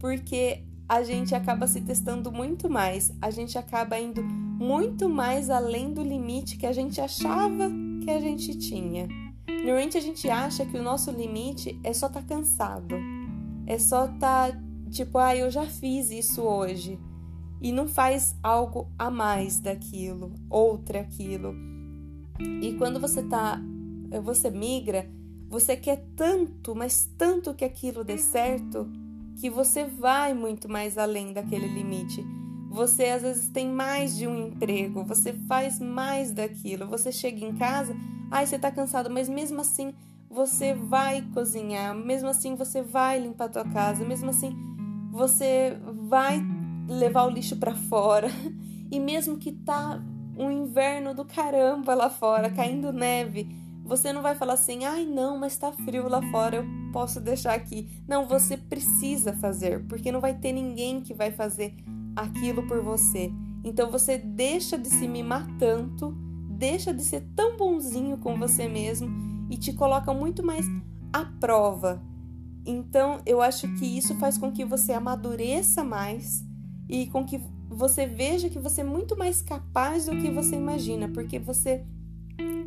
porque 0.00 0.64
a 0.88 1.02
gente 1.04 1.34
acaba 1.34 1.66
se 1.68 1.80
testando 1.80 2.32
muito 2.32 2.68
mais, 2.68 3.12
a 3.22 3.30
gente 3.30 3.56
acaba 3.56 3.98
indo 3.98 4.22
muito 4.24 5.08
mais 5.08 5.50
além 5.50 5.94
do 5.94 6.02
limite 6.02 6.56
que 6.56 6.66
a 6.66 6.72
gente 6.72 7.00
achava 7.00 7.70
que 8.02 8.10
a 8.10 8.20
gente 8.20 8.58
tinha. 8.58 9.06
Normalmente 9.46 9.96
a 9.96 10.00
gente 10.00 10.28
acha 10.28 10.66
que 10.66 10.76
o 10.76 10.82
nosso 10.82 11.12
limite 11.12 11.78
é 11.84 11.92
só 11.92 12.08
estar 12.08 12.22
tá 12.22 12.26
cansado, 12.26 12.96
é 13.66 13.78
só 13.78 14.06
estar 14.06 14.52
tá, 14.52 14.60
tipo, 14.90 15.16
ah, 15.18 15.36
eu 15.36 15.48
já 15.48 15.64
fiz 15.64 16.10
isso 16.10 16.42
hoje 16.42 16.98
e 17.60 17.72
não 17.72 17.88
faz 17.88 18.36
algo 18.42 18.88
a 18.98 19.10
mais 19.10 19.60
daquilo, 19.60 20.32
outra 20.48 21.00
aquilo. 21.00 21.54
E 22.62 22.74
quando 22.74 23.00
você 23.00 23.22
tá, 23.22 23.60
você 24.22 24.50
migra, 24.50 25.08
você 25.48 25.76
quer 25.76 26.04
tanto, 26.14 26.74
mas 26.74 27.10
tanto 27.16 27.54
que 27.54 27.64
aquilo 27.64 28.04
dê 28.04 28.18
certo, 28.18 28.88
que 29.40 29.48
você 29.48 29.84
vai 29.84 30.34
muito 30.34 30.68
mais 30.68 30.98
além 30.98 31.32
daquele 31.32 31.66
limite. 31.66 32.24
Você 32.70 33.06
às 33.06 33.22
vezes 33.22 33.48
tem 33.48 33.68
mais 33.68 34.16
de 34.16 34.26
um 34.26 34.48
emprego, 34.48 35.04
você 35.04 35.32
faz 35.32 35.80
mais 35.80 36.32
daquilo. 36.32 36.86
Você 36.86 37.10
chega 37.10 37.44
em 37.44 37.54
casa, 37.56 37.96
ai, 38.30 38.46
você 38.46 38.58
tá 38.58 38.70
cansado, 38.70 39.08
mas 39.08 39.28
mesmo 39.28 39.60
assim 39.60 39.94
você 40.30 40.74
vai 40.74 41.22
cozinhar, 41.32 41.94
mesmo 41.94 42.28
assim 42.28 42.54
você 42.54 42.82
vai 42.82 43.18
limpar 43.18 43.46
a 43.46 43.48
tua 43.48 43.64
casa, 43.64 44.04
mesmo 44.04 44.28
assim 44.28 44.54
você 45.10 45.78
vai 46.08 46.42
levar 46.88 47.24
o 47.24 47.30
lixo 47.30 47.56
para 47.56 47.74
fora. 47.74 48.28
E 48.90 48.98
mesmo 48.98 49.36
que 49.36 49.52
tá 49.52 50.02
um 50.34 50.50
inverno 50.50 51.12
do 51.12 51.22
caramba 51.22 51.94
lá 51.94 52.08
fora, 52.08 52.48
caindo 52.48 52.90
neve, 52.90 53.54
você 53.84 54.14
não 54.14 54.22
vai 54.22 54.34
falar 54.34 54.54
assim: 54.54 54.86
"Ai, 54.86 55.04
não, 55.04 55.36
mas 55.36 55.58
tá 55.58 55.70
frio 55.70 56.08
lá 56.08 56.22
fora, 56.30 56.56
eu 56.56 56.64
posso 56.90 57.20
deixar 57.20 57.52
aqui". 57.52 57.86
Não, 58.08 58.26
você 58.26 58.56
precisa 58.56 59.34
fazer, 59.34 59.84
porque 59.88 60.10
não 60.10 60.22
vai 60.22 60.32
ter 60.32 60.52
ninguém 60.52 61.02
que 61.02 61.12
vai 61.12 61.30
fazer 61.30 61.74
aquilo 62.16 62.66
por 62.66 62.80
você. 62.80 63.30
Então 63.62 63.90
você 63.90 64.16
deixa 64.16 64.78
de 64.78 64.88
se 64.88 65.06
mimar 65.06 65.46
tanto, 65.58 66.16
deixa 66.48 66.94
de 66.94 67.04
ser 67.04 67.28
tão 67.36 67.58
bonzinho 67.58 68.16
com 68.16 68.38
você 68.38 68.66
mesmo 68.66 69.10
e 69.50 69.56
te 69.58 69.74
coloca 69.74 70.14
muito 70.14 70.42
mais 70.42 70.64
à 71.12 71.26
prova. 71.26 72.02
Então, 72.64 73.20
eu 73.24 73.40
acho 73.40 73.66
que 73.76 73.86
isso 73.86 74.14
faz 74.16 74.36
com 74.36 74.52
que 74.52 74.64
você 74.64 74.92
amadureça 74.92 75.82
mais 75.82 76.47
e 76.88 77.06
com 77.06 77.24
que 77.24 77.40
você 77.68 78.06
veja 78.06 78.48
que 78.48 78.58
você 78.58 78.80
é 78.80 78.84
muito 78.84 79.16
mais 79.16 79.42
capaz 79.42 80.06
do 80.06 80.16
que 80.16 80.30
você 80.30 80.56
imagina, 80.56 81.08
porque 81.08 81.38
você 81.38 81.84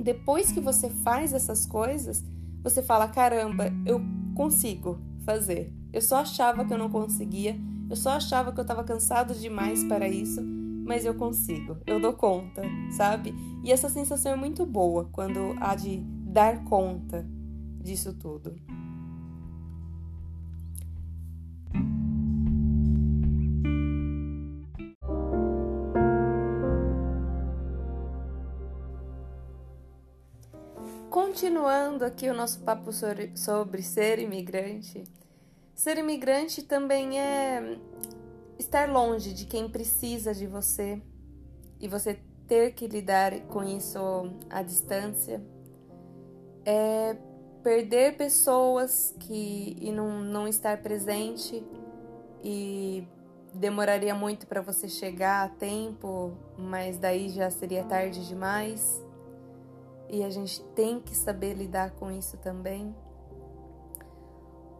depois 0.02 0.52
que 0.52 0.60
você 0.60 0.90
faz 0.90 1.34
essas 1.34 1.66
coisas, 1.66 2.24
você 2.64 2.82
fala: 2.82 3.08
caramba, 3.08 3.72
eu 3.86 4.02
consigo 4.36 5.00
fazer. 5.26 5.74
Eu 5.94 6.02
só 6.02 6.18
achava 6.18 6.66
que 6.66 6.74
eu 6.74 6.78
não 6.78 6.90
conseguia, 6.90 7.58
eu 7.90 7.96
só 7.96 8.12
achava 8.12 8.52
que 8.52 8.60
eu 8.60 8.64
estava 8.64 8.84
cansado 8.84 9.34
demais 9.34 9.84
para 9.84 10.08
isso, 10.08 10.42
mas 10.42 11.06
eu 11.06 11.14
consigo, 11.14 11.78
eu 11.86 12.00
dou 12.00 12.14
conta, 12.14 12.62
sabe? 12.92 13.34
E 13.64 13.72
essa 13.72 13.90
sensação 13.90 14.32
é 14.32 14.36
muito 14.36 14.66
boa 14.66 15.10
quando 15.12 15.56
há 15.60 15.76
de 15.76 15.98
dar 16.26 16.64
conta 16.64 17.28
disso 17.82 18.14
tudo. 18.14 18.56
Continuando 31.32 32.04
aqui 32.04 32.30
o 32.30 32.34
nosso 32.34 32.60
papo 32.60 32.92
sobre, 32.92 33.32
sobre 33.38 33.82
ser 33.82 34.20
imigrante, 34.20 35.06
ser 35.74 35.98
imigrante 35.98 36.62
também 36.62 37.22
é 37.22 37.78
estar 38.60 38.92
longe 38.92 39.34
de 39.34 39.46
quem 39.46 39.70
precisa 39.70 40.34
de 40.34 40.46
você 40.46 41.02
e 41.80 41.88
você 41.88 42.20
ter 42.50 42.74
que 42.74 42.86
lidar 42.86 43.32
com 43.48 43.64
isso 43.64 43.98
à 44.50 44.62
distância, 44.62 45.42
é 46.66 47.16
perder 47.64 48.18
pessoas 48.18 49.16
que 49.18 49.78
e 49.80 49.90
não, 49.90 50.20
não 50.20 50.50
estar 50.50 50.82
presente 50.82 51.66
e 52.44 53.08
demoraria 53.54 54.14
muito 54.14 54.46
para 54.46 54.60
você 54.60 54.90
chegar 54.90 55.46
a 55.46 55.48
tempo, 55.48 56.34
mas 56.58 56.98
daí 56.98 57.30
já 57.30 57.50
seria 57.50 57.86
tarde 57.86 58.28
demais 58.28 59.02
e 60.12 60.24
a 60.24 60.30
gente 60.30 60.62
tem 60.76 61.00
que 61.00 61.16
saber 61.16 61.54
lidar 61.54 61.92
com 61.92 62.12
isso 62.12 62.38
também. 62.38 62.94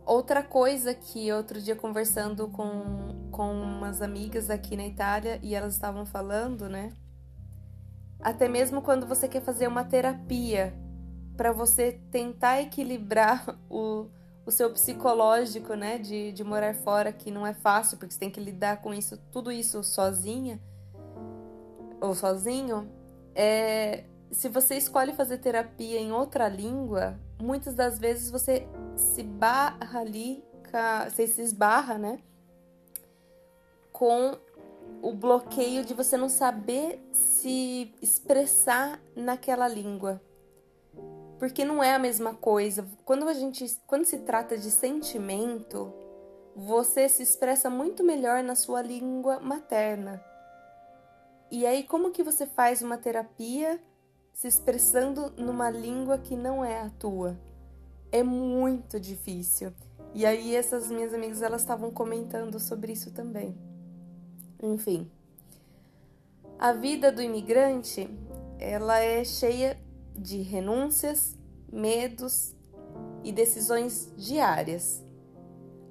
Outra 0.06 0.44
coisa 0.44 0.94
que 0.94 1.32
outro 1.32 1.62
dia 1.62 1.76
conversando 1.76 2.50
com, 2.50 3.30
com 3.32 3.50
umas 3.54 4.02
amigas 4.02 4.50
aqui 4.50 4.76
na 4.76 4.86
Itália 4.86 5.40
e 5.42 5.56
elas 5.56 5.74
estavam 5.74 6.06
falando, 6.06 6.68
né? 6.68 6.92
Até 8.20 8.50
mesmo 8.50 8.82
quando 8.82 9.08
você 9.08 9.28
quer 9.28 9.42
fazer 9.42 9.68
uma 9.68 9.86
terapia 9.86 10.74
para 11.38 11.54
você 11.54 11.94
tentar 12.12 12.62
equilibrar 12.62 13.58
o, 13.70 14.08
o 14.46 14.52
seu 14.52 14.70
psicológico, 14.74 15.76
né? 15.76 15.98
De, 15.98 16.34
de 16.34 16.44
morar 16.44 16.76
fora, 16.76 17.14
que 17.14 17.32
não 17.32 17.48
é 17.48 17.54
fácil, 17.54 17.98
porque 17.98 18.14
você 18.14 18.20
tem 18.20 18.30
que 18.30 18.42
lidar 18.42 18.82
com 18.82 18.94
isso, 18.94 19.18
tudo 19.32 19.50
isso 19.50 19.82
sozinha 19.82 20.60
ou 22.02 22.14
sozinho. 22.14 22.92
É, 23.34 24.04
se 24.32 24.48
você 24.48 24.76
escolhe 24.76 25.14
fazer 25.14 25.38
terapia 25.40 26.00
em 26.00 26.12
outra 26.12 26.48
língua, 26.48 27.20
muitas 27.40 27.76
das 27.76 28.00
vezes 28.00 28.32
você 28.32 28.68
se 28.96 29.24
barra 29.24 30.00
ali, 30.00 30.44
você 31.10 31.28
se 31.28 31.42
esbarra, 31.42 31.98
né? 31.98 32.20
Com 33.92 34.38
o 35.02 35.14
bloqueio 35.14 35.84
de 35.84 35.94
você 35.94 36.16
não 36.16 36.30
saber 36.30 37.04
se 37.12 37.94
expressar 38.02 39.02
naquela 39.16 39.68
língua. 39.68 40.22
Porque 41.38 41.66
não 41.66 41.84
é 41.84 41.94
a 41.94 42.00
mesma 42.00 42.34
coisa. 42.34 42.88
Quando 43.04 43.28
a 43.28 43.34
gente, 43.34 43.66
quando 43.86 44.06
se 44.06 44.20
trata 44.20 44.58
de 44.58 44.72
sentimento, 44.72 45.92
você 46.56 47.10
se 47.10 47.24
expressa 47.24 47.70
muito 47.70 48.04
melhor 48.04 48.44
na 48.44 48.56
sua 48.56 48.82
língua 48.82 49.40
materna. 49.40 50.24
E 51.50 51.66
aí 51.66 51.84
como 51.84 52.12
que 52.12 52.24
você 52.24 52.46
faz 52.46 52.82
uma 52.82 52.98
terapia 52.98 53.82
se 54.42 54.48
expressando 54.48 55.32
numa 55.38 55.70
língua 55.70 56.18
que 56.18 56.36
não 56.36 56.66
é 56.66 56.82
a 56.82 56.90
tua? 56.90 57.40
É 58.12 58.24
muito 58.24 59.00
difícil. 59.00 59.72
E 60.16 60.26
aí 60.26 60.56
essas 60.56 60.90
minhas 60.90 61.14
amigas 61.14 61.44
elas 61.44 61.62
estavam 61.62 61.92
comentando 61.92 62.60
sobre 62.60 62.92
isso 62.92 63.12
também. 63.12 63.56
Enfim, 64.64 65.08
a 66.58 66.74
vida 66.74 67.12
do 67.12 67.22
imigrante, 67.22 68.10
ela 68.58 68.98
é 68.98 69.24
cheia 69.24 69.80
de 70.18 70.42
renúncias, 70.42 71.38
medos 71.72 72.56
e 73.24 73.32
decisões 73.32 74.12
diárias. 74.18 75.06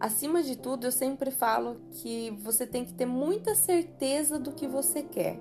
Acima 0.00 0.42
de 0.42 0.56
tudo, 0.56 0.88
eu 0.88 0.92
sempre 0.92 1.30
falo 1.30 1.76
que 1.92 2.32
você 2.42 2.66
tem 2.66 2.84
que 2.84 2.94
ter 2.94 3.06
muita 3.06 3.54
certeza 3.54 4.40
do 4.40 4.50
que 4.50 4.66
você 4.66 5.04
quer, 5.04 5.38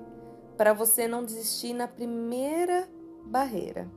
para 0.55 0.73
você 0.73 1.07
não 1.07 1.25
desistir 1.25 1.73
na 1.73 1.87
primeira 1.87 2.87
barreira. 3.29 3.87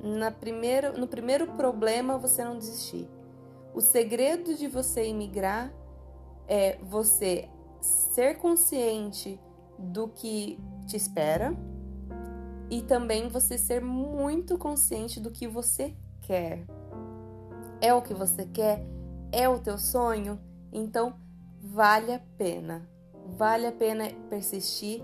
Na 0.00 0.30
primeira, 0.30 0.92
no 0.92 1.06
primeiro 1.06 1.46
problema, 1.54 2.18
você 2.18 2.44
não 2.44 2.58
desistir. 2.58 3.08
O 3.72 3.80
segredo 3.80 4.54
de 4.54 4.68
você 4.68 5.08
imigrar 5.08 5.72
é 6.46 6.78
você 6.82 7.48
ser 7.80 8.36
consciente 8.38 9.40
do 9.78 10.08
que 10.08 10.58
te 10.86 10.96
espera 10.96 11.56
e 12.70 12.82
também 12.82 13.28
você 13.28 13.58
ser 13.58 13.80
muito 13.80 14.56
consciente 14.58 15.20
do 15.20 15.30
que 15.30 15.46
você 15.46 15.94
quer. 16.20 16.64
É 17.80 17.92
o 17.92 18.02
que 18.02 18.14
você 18.14 18.46
quer? 18.46 18.86
É 19.32 19.48
o 19.48 19.58
teu 19.58 19.78
sonho? 19.78 20.38
Então, 20.72 21.14
vale 21.60 22.12
a 22.12 22.20
pena. 22.38 22.88
Vale 23.36 23.66
a 23.66 23.72
pena 23.72 24.04
persistir, 24.28 25.02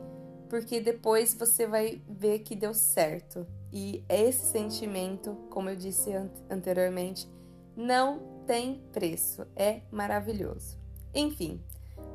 porque 0.49 0.81
depois 0.81 1.35
você 1.35 1.67
vai 1.67 2.03
ver 2.09 2.41
que 2.41 2.55
deu 2.55 2.75
certo. 2.75 3.47
E 3.73 4.05
esse 4.09 4.47
sentimento, 4.47 5.37
como 5.51 5.71
eu 5.71 5.77
disse 5.77 6.11
anteriormente, 6.49 7.29
não 7.77 8.43
tem 8.47 8.83
preço. 8.93 9.47
É 9.55 9.83
maravilhoso. 9.91 10.77
Enfim, 11.15 11.63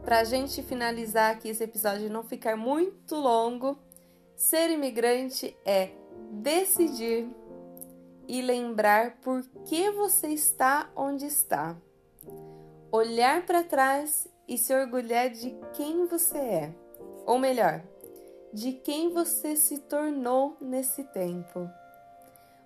para 0.03 0.19
a 0.19 0.23
gente 0.23 0.61
finalizar 0.61 1.33
aqui 1.33 1.49
esse 1.49 1.63
episódio 1.63 2.07
e 2.07 2.09
não 2.09 2.23
ficar 2.23 2.55
muito 2.55 3.15
longo, 3.15 3.77
ser 4.35 4.69
imigrante 4.69 5.55
é 5.65 5.91
decidir 6.31 7.27
e 8.27 8.41
lembrar 8.41 9.17
por 9.21 9.43
que 9.65 9.89
você 9.91 10.27
está 10.27 10.89
onde 10.95 11.25
está. 11.25 11.77
Olhar 12.91 13.45
para 13.45 13.63
trás 13.63 14.27
e 14.47 14.57
se 14.57 14.73
orgulhar 14.73 15.29
de 15.29 15.55
quem 15.73 16.05
você 16.05 16.37
é. 16.37 16.75
Ou 17.25 17.39
melhor, 17.39 17.83
de 18.55 18.71
quem 18.71 19.09
você 19.09 19.57
se 19.57 19.79
tornou 19.79 20.55
nesse 20.61 21.03
tempo. 21.03 21.69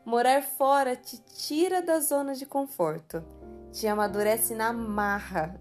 Morar 0.05 0.43
fora 0.43 0.96
te 0.96 1.17
tira 1.17 1.81
da 1.81 2.00
zona 2.00 2.36
de 2.36 2.46
conforto, 2.46 3.24
te 3.72 3.88
amadurece 3.88 4.53
na 4.53 4.72
marra. 4.72 5.60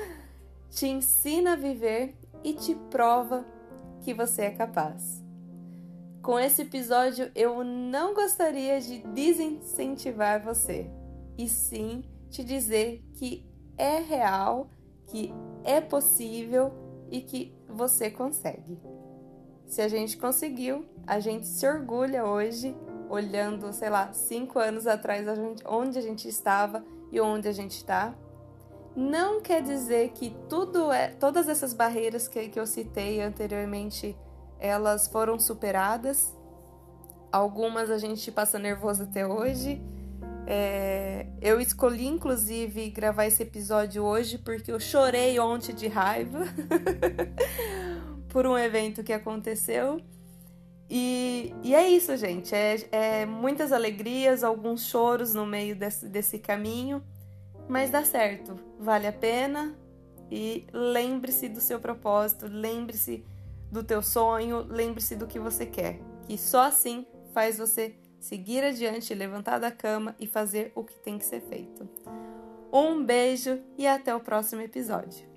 te 0.70 0.86
ensina 0.86 1.52
a 1.52 1.56
viver 1.56 2.16
e 2.42 2.54
te 2.54 2.74
prova 2.90 3.44
que 4.00 4.14
você 4.14 4.44
é 4.44 4.50
capaz. 4.50 5.22
Com 6.22 6.38
esse 6.38 6.62
episódio, 6.62 7.30
eu 7.34 7.62
não 7.62 8.14
gostaria 8.14 8.80
de 8.80 9.00
desincentivar 9.08 10.42
você, 10.42 10.90
e 11.36 11.46
sim 11.46 12.02
te 12.30 12.42
dizer 12.42 13.04
que 13.12 13.46
é 13.76 13.98
real, 13.98 14.70
que 15.06 15.30
é 15.64 15.82
possível 15.82 16.72
e 17.10 17.20
que 17.20 17.54
você 17.68 18.10
consegue. 18.10 18.99
Se 19.70 19.80
a 19.80 19.88
gente 19.88 20.18
conseguiu, 20.18 20.84
a 21.06 21.20
gente 21.20 21.46
se 21.46 21.66
orgulha 21.66 22.26
hoje, 22.26 22.76
olhando, 23.08 23.72
sei 23.72 23.88
lá, 23.88 24.12
cinco 24.12 24.58
anos 24.58 24.86
atrás, 24.86 25.24
onde 25.64 25.96
a 25.96 26.02
gente 26.02 26.28
estava 26.28 26.84
e 27.10 27.20
onde 27.20 27.48
a 27.48 27.52
gente 27.52 27.76
está 27.76 28.12
não 28.96 29.40
quer 29.40 29.62
dizer 29.62 30.10
que 30.10 30.34
tudo 30.48 30.90
é, 30.90 31.08
todas 31.08 31.48
essas 31.48 31.72
barreiras 31.72 32.26
que, 32.26 32.48
que 32.48 32.58
eu 32.58 32.66
citei 32.66 33.22
anteriormente, 33.22 34.16
elas 34.58 35.06
foram 35.06 35.38
superadas. 35.38 36.36
Algumas 37.30 37.90
a 37.90 37.98
gente 37.98 38.32
passa 38.32 38.58
nervoso 38.58 39.04
até 39.04 39.24
hoje. 39.24 39.80
É, 40.46 41.28
eu 41.40 41.60
escolhi, 41.60 42.08
inclusive, 42.08 42.90
gravar 42.90 43.26
esse 43.26 43.44
episódio 43.44 44.02
hoje 44.02 44.36
porque 44.36 44.72
eu 44.72 44.80
chorei 44.80 45.38
ontem 45.38 45.72
de 45.72 45.86
raiva 45.86 46.40
por 48.30 48.46
um 48.46 48.56
evento 48.56 49.02
que 49.02 49.12
aconteceu. 49.12 50.00
E, 50.88 51.54
e 51.62 51.74
é 51.74 51.86
isso, 51.88 52.16
gente. 52.16 52.54
É, 52.54 52.76
é, 52.90 53.26
muitas 53.26 53.72
alegrias, 53.72 54.42
alguns 54.42 54.86
choros 54.86 55.34
no 55.34 55.46
meio 55.46 55.76
desse, 55.76 56.08
desse 56.08 56.38
caminho 56.38 57.02
mas 57.70 57.88
dá 57.88 58.04
certo, 58.04 58.58
vale 58.80 59.06
a 59.06 59.12
pena 59.12 59.78
e 60.28 60.66
lembre-se 60.72 61.48
do 61.48 61.60
seu 61.60 61.78
propósito, 61.78 62.48
lembre-se 62.48 63.24
do 63.70 63.84
teu 63.84 64.02
sonho, 64.02 64.66
lembre-se 64.68 65.14
do 65.14 65.24
que 65.24 65.38
você 65.38 65.64
quer, 65.64 66.00
que 66.26 66.36
só 66.36 66.62
assim 66.62 67.06
faz 67.32 67.58
você 67.58 67.94
seguir 68.18 68.64
adiante, 68.64 69.14
levantar 69.14 69.60
da 69.60 69.70
cama 69.70 70.16
e 70.18 70.26
fazer 70.26 70.72
o 70.74 70.82
que 70.82 70.98
tem 70.98 71.16
que 71.16 71.24
ser 71.24 71.42
feito. 71.42 71.88
Um 72.72 73.04
beijo 73.04 73.60
e 73.78 73.86
até 73.86 74.12
o 74.12 74.18
próximo 74.18 74.62
episódio. 74.62 75.29